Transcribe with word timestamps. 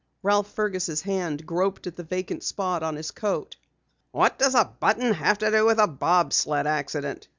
Ralph 0.23 0.47
Fergus' 0.47 1.01
hand 1.03 1.45
groped 1.45 1.85
at 1.85 1.95
the 1.95 2.01
vacant 2.01 2.41
spot 2.43 2.81
on 2.81 2.95
his 2.95 3.11
coat. 3.11 3.57
"What 4.09 4.39
does 4.39 4.55
a 4.55 4.65
button 4.65 5.13
have 5.13 5.37
to 5.37 5.51
do 5.51 5.63
with 5.67 5.77
the 5.77 5.85
bob 5.85 6.33
sled 6.33 6.65
accident?" 6.65 7.27